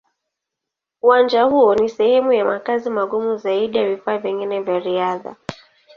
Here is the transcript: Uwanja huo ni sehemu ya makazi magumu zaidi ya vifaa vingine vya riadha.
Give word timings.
Uwanja 1.01 1.43
huo 1.43 1.75
ni 1.75 1.89
sehemu 1.89 2.33
ya 2.33 2.45
makazi 2.45 2.89
magumu 2.89 3.37
zaidi 3.37 3.77
ya 3.77 3.89
vifaa 3.95 4.17
vingine 4.17 4.61
vya 4.61 4.79
riadha. 4.79 5.35